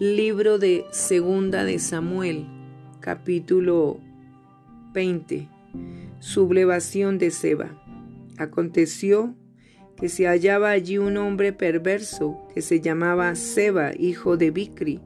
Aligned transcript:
Libro 0.00 0.58
de 0.58 0.86
Segunda 0.90 1.64
de 1.64 1.78
Samuel, 1.78 2.46
capítulo 2.98 4.00
20. 4.92 5.48
Sublevación 6.18 7.16
de 7.18 7.30
Seba. 7.30 7.80
Aconteció 8.36 9.36
que 9.96 10.08
se 10.08 10.26
hallaba 10.26 10.70
allí 10.70 10.98
un 10.98 11.16
hombre 11.16 11.52
perverso 11.52 12.42
que 12.52 12.60
se 12.60 12.80
llamaba 12.80 13.36
Seba, 13.36 13.92
hijo 13.96 14.36
de 14.36 14.50
Bicri, 14.50 15.00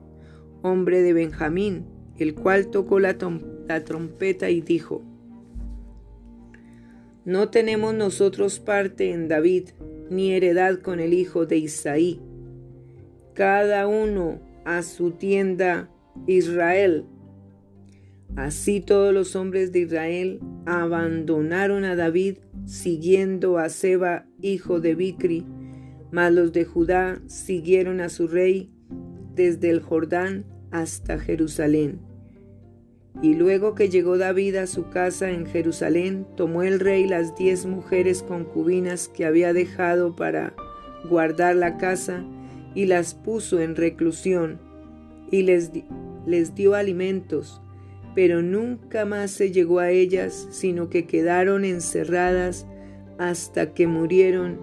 hombre 0.62 1.02
de 1.02 1.12
Benjamín, 1.12 1.84
el 2.16 2.34
cual 2.34 2.68
tocó 2.68 2.98
la, 2.98 3.14
la 3.68 3.84
trompeta 3.84 4.48
y 4.48 4.62
dijo, 4.62 5.02
No 7.26 7.50
tenemos 7.50 7.92
nosotros 7.92 8.58
parte 8.58 9.12
en 9.12 9.28
David, 9.28 9.68
ni 10.08 10.32
heredad 10.32 10.78
con 10.78 10.98
el 10.98 11.12
hijo 11.12 11.44
de 11.44 11.58
Isaí. 11.58 12.22
Cada 13.34 13.86
uno 13.86 14.47
a 14.68 14.82
su 14.82 15.12
tienda 15.12 15.88
Israel. 16.26 17.06
Así 18.36 18.80
todos 18.80 19.14
los 19.14 19.34
hombres 19.34 19.72
de 19.72 19.80
Israel 19.80 20.40
abandonaron 20.66 21.86
a 21.86 21.96
David 21.96 22.36
siguiendo 22.66 23.56
a 23.56 23.70
Seba, 23.70 24.26
hijo 24.42 24.80
de 24.80 24.94
Bicri, 24.94 25.46
mas 26.12 26.32
los 26.34 26.52
de 26.52 26.66
Judá 26.66 27.22
siguieron 27.26 28.02
a 28.02 28.10
su 28.10 28.28
rey 28.28 28.70
desde 29.34 29.70
el 29.70 29.80
Jordán 29.80 30.44
hasta 30.70 31.18
Jerusalén. 31.18 32.00
Y 33.22 33.34
luego 33.34 33.74
que 33.74 33.88
llegó 33.88 34.18
David 34.18 34.56
a 34.56 34.66
su 34.66 34.90
casa 34.90 35.30
en 35.30 35.46
Jerusalén, 35.46 36.26
tomó 36.36 36.62
el 36.62 36.78
rey 36.78 37.08
las 37.08 37.34
diez 37.36 37.64
mujeres 37.64 38.22
concubinas 38.22 39.08
que 39.08 39.24
había 39.24 39.54
dejado 39.54 40.14
para 40.14 40.54
guardar 41.08 41.56
la 41.56 41.78
casa 41.78 42.22
y 42.74 42.86
las 42.86 43.14
puso 43.14 43.60
en 43.60 43.76
reclusión 43.76 44.60
y 45.30 45.42
les, 45.42 45.70
les 46.26 46.54
dio 46.54 46.74
alimentos, 46.74 47.60
pero 48.14 48.42
nunca 48.42 49.04
más 49.04 49.30
se 49.30 49.52
llegó 49.52 49.78
a 49.78 49.90
ellas, 49.90 50.48
sino 50.50 50.88
que 50.88 51.06
quedaron 51.06 51.64
encerradas 51.64 52.66
hasta 53.18 53.74
que 53.74 53.86
murieron 53.86 54.58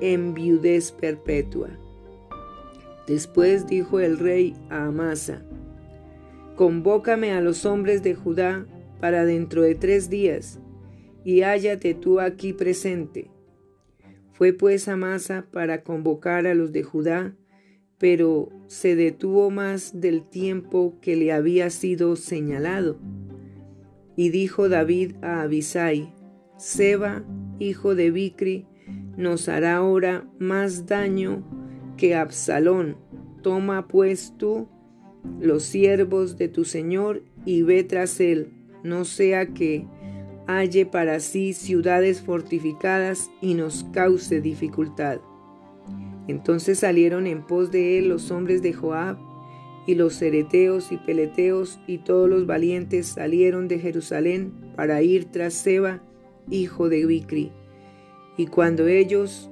en 0.00 0.34
viudez 0.34 0.92
perpetua. 0.92 1.70
Después 3.06 3.66
dijo 3.66 4.00
el 4.00 4.18
rey 4.18 4.54
a 4.70 4.86
Amasa, 4.86 5.42
Convócame 6.56 7.32
a 7.32 7.40
los 7.40 7.64
hombres 7.64 8.02
de 8.02 8.14
Judá 8.14 8.66
para 9.00 9.24
dentro 9.24 9.62
de 9.62 9.74
tres 9.74 10.10
días, 10.10 10.60
y 11.24 11.42
hállate 11.42 11.94
tú 11.94 12.20
aquí 12.20 12.52
presente. 12.52 13.30
Fue 14.32 14.52
pues 14.52 14.88
Amasa 14.88 15.46
para 15.50 15.82
convocar 15.82 16.46
a 16.46 16.54
los 16.54 16.72
de 16.72 16.82
Judá, 16.82 17.34
pero 18.02 18.48
se 18.66 18.96
detuvo 18.96 19.50
más 19.50 20.00
del 20.00 20.24
tiempo 20.24 20.98
que 21.00 21.14
le 21.14 21.30
había 21.30 21.70
sido 21.70 22.16
señalado. 22.16 22.98
Y 24.16 24.30
dijo 24.30 24.68
David 24.68 25.12
a 25.22 25.42
Abisai, 25.42 26.12
Seba, 26.56 27.22
hijo 27.60 27.94
de 27.94 28.10
Bicri, 28.10 28.66
nos 29.16 29.48
hará 29.48 29.76
ahora 29.76 30.28
más 30.40 30.86
daño 30.86 31.44
que 31.96 32.16
Absalón. 32.16 32.96
Toma 33.40 33.86
pues 33.86 34.34
tú 34.36 34.66
los 35.38 35.62
siervos 35.62 36.36
de 36.36 36.48
tu 36.48 36.64
señor 36.64 37.22
y 37.44 37.62
ve 37.62 37.84
tras 37.84 38.18
él, 38.18 38.52
no 38.82 39.04
sea 39.04 39.46
que 39.54 39.86
halle 40.48 40.86
para 40.86 41.20
sí 41.20 41.52
ciudades 41.52 42.20
fortificadas 42.20 43.30
y 43.40 43.54
nos 43.54 43.84
cause 43.92 44.40
dificultad. 44.40 45.20
Entonces 46.28 46.78
salieron 46.78 47.26
en 47.26 47.42
pos 47.42 47.70
de 47.70 47.98
él 47.98 48.08
los 48.08 48.30
hombres 48.30 48.62
de 48.62 48.72
Joab, 48.72 49.18
y 49.86 49.94
los 49.96 50.14
cereteos 50.14 50.92
y 50.92 50.96
peleteos 50.96 51.80
y 51.86 51.98
todos 51.98 52.28
los 52.28 52.46
valientes 52.46 53.06
salieron 53.06 53.68
de 53.68 53.80
Jerusalén 53.80 54.52
para 54.76 55.02
ir 55.02 55.26
tras 55.26 55.54
Seba, 55.54 56.02
hijo 56.50 56.88
de 56.88 57.04
Bicri. 57.04 57.52
Y 58.36 58.46
cuando 58.46 58.86
ellos, 58.86 59.50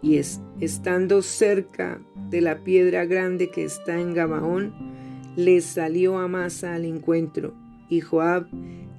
y 0.00 0.16
estando 0.16 1.22
cerca 1.22 2.00
de 2.30 2.40
la 2.40 2.64
piedra 2.64 3.04
grande 3.04 3.50
que 3.50 3.64
está 3.64 4.00
en 4.00 4.14
Gabaón, 4.14 4.72
les 5.36 5.64
salió 5.64 6.18
Amasa 6.18 6.74
al 6.74 6.84
encuentro, 6.84 7.54
y 7.88 8.00
Joab 8.00 8.46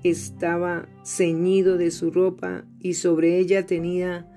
estaba 0.03 0.88
ceñido 1.03 1.78
de 1.78 1.92
su 1.92 2.12
ropa, 2.12 2.66
y 2.80 2.94
sobre 2.94 3.40
ella 3.40 3.66
tenía 3.66 4.30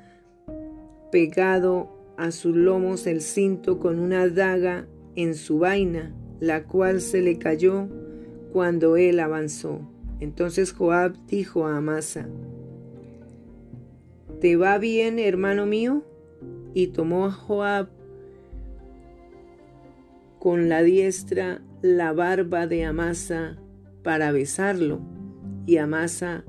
pegado 1.12 1.95
a 2.16 2.30
sus 2.30 2.54
lomos 2.56 3.06
el 3.06 3.20
cinto 3.20 3.78
con 3.78 3.98
una 3.98 4.28
daga 4.28 4.86
en 5.14 5.34
su 5.34 5.58
vaina, 5.58 6.14
la 6.40 6.64
cual 6.64 7.00
se 7.00 7.22
le 7.22 7.38
cayó 7.38 7.88
cuando 8.52 8.96
él 8.96 9.20
avanzó. 9.20 9.80
Entonces 10.20 10.72
Joab 10.72 11.14
dijo 11.26 11.66
a 11.66 11.76
Amasa, 11.76 12.28
¿Te 14.40 14.56
va 14.56 14.78
bien, 14.78 15.18
hermano 15.18 15.66
mío? 15.66 16.02
Y 16.74 16.88
tomó 16.88 17.26
a 17.26 17.30
Joab 17.32 17.88
con 20.38 20.68
la 20.68 20.82
diestra 20.82 21.62
la 21.82 22.12
barba 22.12 22.66
de 22.66 22.84
Amasa 22.84 23.58
para 24.02 24.30
besarlo, 24.32 25.00
y 25.66 25.78
Amasa 25.78 26.44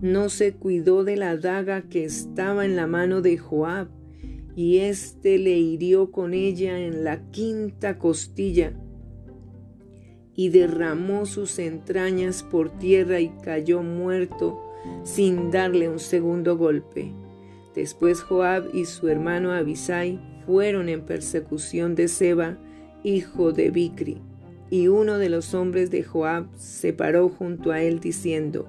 no 0.00 0.28
se 0.28 0.52
cuidó 0.52 1.04
de 1.04 1.16
la 1.16 1.36
daga 1.36 1.82
que 1.82 2.04
estaba 2.04 2.64
en 2.64 2.76
la 2.76 2.86
mano 2.86 3.22
de 3.22 3.38
Joab, 3.38 3.88
y 4.54 4.78
éste 4.78 5.38
le 5.38 5.58
hirió 5.58 6.10
con 6.10 6.34
ella 6.34 6.78
en 6.78 7.04
la 7.04 7.30
quinta 7.30 7.98
costilla 7.98 8.74
y 10.34 10.48
derramó 10.48 11.26
sus 11.26 11.58
entrañas 11.58 12.42
por 12.42 12.70
tierra 12.78 13.20
y 13.20 13.28
cayó 13.42 13.82
muerto 13.82 14.60
sin 15.04 15.50
darle 15.50 15.88
un 15.88 15.98
segundo 15.98 16.56
golpe. 16.56 17.12
Después 17.74 18.22
Joab 18.22 18.74
y 18.74 18.84
su 18.84 19.08
hermano 19.08 19.52
Abisai 19.52 20.20
fueron 20.46 20.88
en 20.88 21.02
persecución 21.02 21.94
de 21.94 22.08
Seba, 22.08 22.58
hijo 23.02 23.52
de 23.52 23.70
Bicri, 23.70 24.20
y 24.70 24.88
uno 24.88 25.18
de 25.18 25.28
los 25.28 25.54
hombres 25.54 25.90
de 25.90 26.02
Joab 26.02 26.46
se 26.56 26.92
paró 26.92 27.28
junto 27.28 27.72
a 27.72 27.82
él 27.82 28.00
diciendo, 28.00 28.68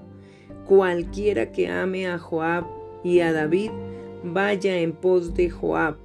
Cualquiera 0.66 1.52
que 1.52 1.68
ame 1.68 2.08
a 2.08 2.18
Joab 2.18 2.66
y 3.04 3.20
a 3.20 3.34
David, 3.34 3.72
vaya 4.24 4.80
en 4.80 4.94
pos 4.94 5.34
de 5.34 5.50
Joab. 5.50 5.98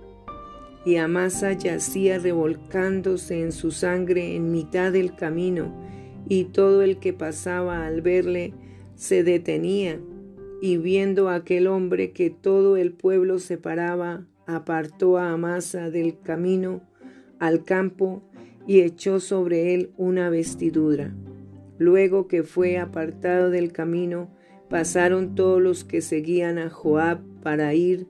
Y 0.84 0.96
Amasa 0.96 1.52
yacía 1.52 2.18
revolcándose 2.18 3.42
en 3.42 3.52
su 3.52 3.70
sangre 3.70 4.36
en 4.36 4.50
mitad 4.50 4.92
del 4.92 5.14
camino, 5.14 5.74
y 6.28 6.44
todo 6.44 6.82
el 6.82 6.98
que 6.98 7.12
pasaba 7.12 7.86
al 7.86 8.02
verle 8.02 8.54
se 8.94 9.22
detenía, 9.22 10.00
y 10.60 10.76
viendo 10.76 11.28
aquel 11.28 11.66
hombre 11.66 12.12
que 12.12 12.30
todo 12.30 12.76
el 12.76 12.92
pueblo 12.92 13.38
separaba, 13.38 14.26
apartó 14.46 15.18
a 15.18 15.32
Amasa 15.32 15.90
del 15.90 16.18
camino 16.20 16.82
al 17.38 17.64
campo 17.64 18.22
y 18.66 18.80
echó 18.80 19.20
sobre 19.20 19.74
él 19.74 19.92
una 19.96 20.30
vestidura. 20.30 21.14
Luego 21.78 22.26
que 22.26 22.42
fue 22.42 22.78
apartado 22.78 23.50
del 23.50 23.72
camino, 23.72 24.30
pasaron 24.68 25.34
todos 25.34 25.62
los 25.62 25.84
que 25.84 26.00
seguían 26.00 26.58
a 26.58 26.68
Joab 26.68 27.20
para 27.48 27.72
ir 27.72 28.06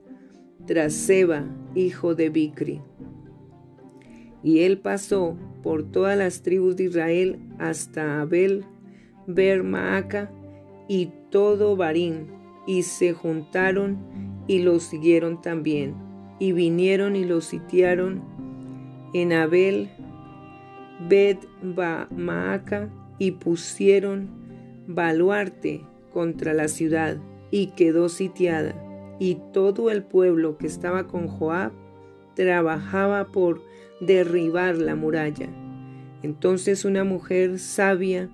tras 0.65 0.91
Seba, 0.91 1.45
hijo 1.73 2.13
de 2.13 2.29
Bicri. 2.29 2.81
Y 4.43 4.63
él 4.63 4.79
pasó 4.79 5.37
por 5.63 5.89
todas 5.89 6.17
las 6.17 6.41
tribus 6.41 6.75
de 6.75 6.83
Israel 6.83 7.39
hasta 7.57 8.19
Abel, 8.19 8.65
Bermaaca 9.27 10.29
y 10.89 11.11
todo 11.29 11.77
Barín, 11.77 12.27
y 12.67 12.83
se 12.83 13.13
juntaron 13.13 14.43
y 14.45 14.59
lo 14.59 14.81
siguieron 14.81 15.41
también, 15.41 15.95
y 16.37 16.51
vinieron 16.51 17.15
y 17.15 17.23
lo 17.23 17.39
sitiaron 17.39 18.21
en 19.13 19.31
Abel, 19.31 19.89
Bet 21.07 21.47
Maaca, 21.63 22.89
y 23.19 23.31
pusieron 23.31 24.27
baluarte 24.85 25.85
contra 26.11 26.53
la 26.53 26.67
ciudad, 26.67 27.19
y 27.51 27.67
quedó 27.67 28.09
sitiada 28.09 28.88
y 29.19 29.35
todo 29.53 29.91
el 29.91 30.03
pueblo 30.03 30.57
que 30.57 30.67
estaba 30.67 31.07
con 31.07 31.27
Joab 31.27 31.71
trabajaba 32.35 33.27
por 33.27 33.61
derribar 33.99 34.77
la 34.77 34.95
muralla. 34.95 35.49
Entonces 36.23 36.85
una 36.85 37.03
mujer 37.03 37.59
sabia 37.59 38.29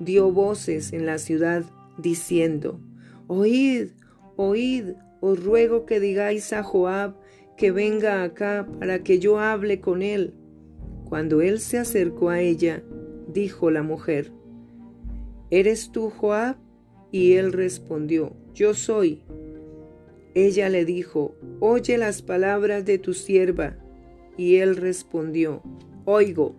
dio 0.00 0.30
voces 0.32 0.92
en 0.92 1.06
la 1.06 1.18
ciudad 1.18 1.64
diciendo, 1.96 2.80
Oíd, 3.28 3.88
oíd, 4.36 4.94
os 5.20 5.42
ruego 5.42 5.86
que 5.86 6.00
digáis 6.00 6.52
a 6.52 6.62
Joab 6.62 7.14
que 7.56 7.70
venga 7.70 8.22
acá 8.22 8.66
para 8.78 9.02
que 9.02 9.18
yo 9.18 9.40
hable 9.40 9.80
con 9.80 10.02
él. 10.02 10.34
Cuando 11.08 11.40
él 11.40 11.60
se 11.60 11.78
acercó 11.78 12.28
a 12.30 12.40
ella, 12.40 12.82
dijo 13.32 13.70
la 13.70 13.82
mujer, 13.82 14.32
¿Eres 15.50 15.90
tú 15.92 16.10
Joab? 16.10 16.56
Y 17.12 17.34
él 17.34 17.52
respondió, 17.52 18.32
Yo 18.52 18.74
soy. 18.74 19.22
Ella 20.36 20.68
le 20.68 20.84
dijo, 20.84 21.34
Oye 21.60 21.96
las 21.96 22.20
palabras 22.20 22.84
de 22.84 22.98
tu 22.98 23.14
sierva. 23.14 23.78
Y 24.36 24.56
él 24.56 24.76
respondió, 24.76 25.62
Oigo. 26.04 26.54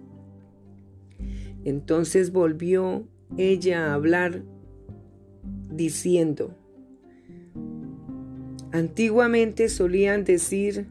Entonces 1.63 2.31
volvió 2.31 3.07
ella 3.37 3.85
a 3.85 3.93
hablar 3.93 4.41
diciendo, 5.69 6.57
Antiguamente 8.71 9.69
solían 9.69 10.23
decir, 10.23 10.87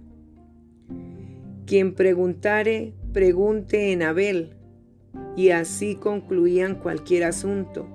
quien 1.67 1.93
preguntare, 1.93 2.95
pregunte 3.13 3.91
en 3.91 4.05
Abel, 4.05 4.51
y 5.37 5.51
así 5.51 5.97
concluían 5.97 6.77
cualquier 6.77 7.25
asunto. 7.25 7.89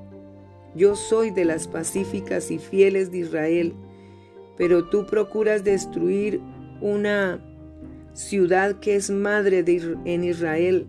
Yo 0.76 0.98
soy 0.98 1.32
de 1.32 1.46
las 1.46 1.70
pacíficas 1.70 2.52
y 2.52 2.60
fieles 2.60 3.10
de 3.10 3.20
Israel, 3.20 3.74
pero 4.62 4.84
tú 4.84 5.08
procuras 5.08 5.64
destruir 5.64 6.40
una 6.82 7.44
ciudad 8.14 8.80
que 8.80 8.96
es 8.96 9.10
madre 9.10 9.66
en 10.06 10.24
Israel. 10.24 10.86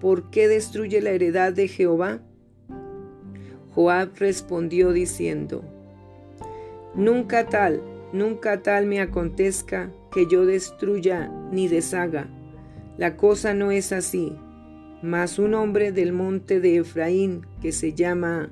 ¿Por 0.00 0.30
qué 0.30 0.48
destruye 0.48 1.02
la 1.02 1.10
heredad 1.10 1.52
de 1.52 1.68
Jehová? 1.68 2.22
Joab 3.74 4.12
respondió 4.16 4.94
diciendo, 4.94 5.62
Nunca 6.94 7.50
tal, 7.50 7.82
nunca 8.14 8.62
tal 8.62 8.86
me 8.86 9.02
acontezca 9.02 9.92
que 10.10 10.26
yo 10.26 10.46
destruya 10.46 11.30
ni 11.52 11.68
deshaga. 11.68 12.30
La 12.96 13.18
cosa 13.18 13.52
no 13.52 13.72
es 13.72 13.92
así. 13.92 14.32
Mas 15.02 15.38
un 15.38 15.52
hombre 15.52 15.92
del 15.92 16.14
monte 16.14 16.60
de 16.60 16.78
Efraín, 16.78 17.46
que 17.60 17.72
se 17.72 17.92
llama 17.92 18.50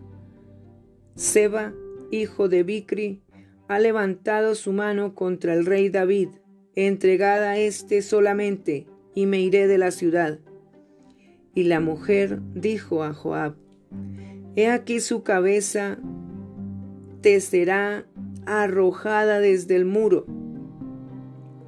Seba, 1.15 1.73
hijo 2.11 2.51
de 2.51 2.62
Bicri, 2.62 3.23
ha 3.70 3.78
levantado 3.78 4.56
su 4.56 4.72
mano 4.72 5.14
contra 5.14 5.55
el 5.55 5.64
rey 5.64 5.90
David, 5.90 6.31
entregada 6.75 7.56
éste 7.56 8.02
solamente, 8.02 8.88
y 9.14 9.26
me 9.26 9.40
iré 9.43 9.69
de 9.69 9.78
la 9.78 9.93
ciudad. 9.93 10.40
Y 11.55 11.62
la 11.62 11.78
mujer 11.78 12.40
dijo 12.52 13.05
a 13.05 13.12
Joab, 13.12 13.55
He 14.56 14.69
aquí 14.69 14.99
su 14.99 15.22
cabeza 15.22 15.99
te 17.20 17.40
será 17.40 18.06
arrojada 18.44 19.38
desde 19.38 19.76
el 19.76 19.84
muro. 19.84 20.26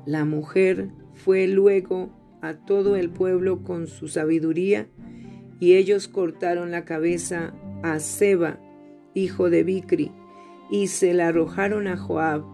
La 0.04 0.24
mujer 0.24 0.88
fue 1.14 1.46
luego 1.46 2.10
a 2.40 2.54
todo 2.54 2.96
el 2.96 3.10
pueblo 3.10 3.62
con 3.62 3.86
su 3.86 4.08
sabiduría, 4.08 4.88
y 5.60 5.74
ellos 5.74 6.08
cortaron 6.08 6.72
la 6.72 6.84
cabeza 6.84 7.54
a 7.84 8.00
Seba, 8.00 8.58
hijo 9.14 9.50
de 9.50 9.62
Bicri, 9.62 10.10
y 10.72 10.86
se 10.86 11.12
la 11.12 11.28
arrojaron 11.28 11.86
a 11.86 11.98
Joab, 11.98 12.44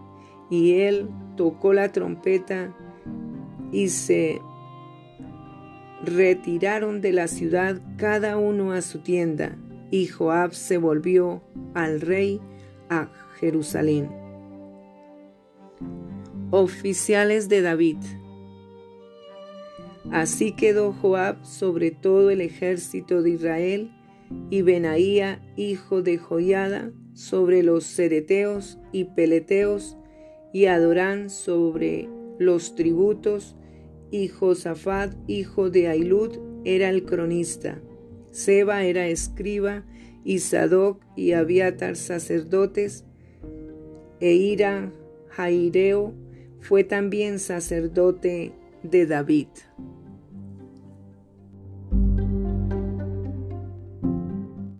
y 0.51 0.73
él 0.81 1.09
tocó 1.37 1.71
la 1.71 1.93
trompeta 1.93 2.75
y 3.71 3.87
se 3.87 4.41
retiraron 6.03 6.99
de 6.99 7.13
la 7.13 7.29
ciudad 7.29 7.81
cada 7.95 8.37
uno 8.37 8.73
a 8.73 8.81
su 8.81 8.99
tienda, 8.99 9.57
y 9.89 10.07
Joab 10.07 10.53
se 10.53 10.77
volvió 10.77 11.41
al 11.73 12.01
rey 12.01 12.41
a 12.89 13.09
Jerusalén. 13.39 14.09
Oficiales 16.51 17.47
de 17.47 17.61
David. 17.61 17.97
Así 20.11 20.51
quedó 20.51 20.91
Joab 20.91 21.45
sobre 21.45 21.91
todo 21.91 22.31
el 22.31 22.41
ejército 22.41 23.21
de 23.21 23.29
Israel, 23.29 23.91
y 24.49 24.61
Benaía, 24.61 25.41
hijo 25.55 26.01
de 26.01 26.17
Joiada, 26.17 26.91
sobre 27.19 27.63
los 27.63 27.83
cereteos 27.83 28.77
y 28.93 29.03
peleteos, 29.03 29.97
y 30.53 30.67
Adorán 30.67 31.29
sobre 31.29 32.07
los 32.39 32.75
tributos, 32.75 33.57
y 34.09 34.29
Josafat, 34.29 35.13
hijo 35.27 35.69
de 35.69 35.89
Ailud, 35.89 36.39
era 36.63 36.89
el 36.89 37.03
cronista. 37.03 37.81
Seba 38.31 38.85
era 38.85 39.07
escriba, 39.07 39.83
y 40.23 40.39
Sadoc 40.39 41.01
y 41.17 41.33
Abiatar 41.33 41.97
sacerdotes, 41.97 43.03
e 44.21 44.31
Ira 44.35 44.93
Jaireo 45.27 46.13
fue 46.61 46.85
también 46.85 47.39
sacerdote 47.39 48.53
de 48.83 49.05
David. 49.05 49.49